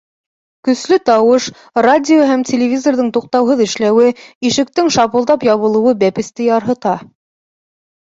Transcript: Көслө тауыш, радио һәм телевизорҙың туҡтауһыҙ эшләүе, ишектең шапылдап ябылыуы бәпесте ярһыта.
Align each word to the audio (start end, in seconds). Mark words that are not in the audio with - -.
Көслө 0.69 0.97
тауыш, 1.09 1.49
радио 1.87 2.23
һәм 2.31 2.47
телевизорҙың 2.53 3.13
туҡтауһыҙ 3.19 3.63
эшләүе, 3.69 4.11
ишектең 4.53 4.93
шапылдап 4.99 5.49
ябылыуы 5.53 5.97
бәпесте 6.05 6.53
ярһыта. 6.53 7.01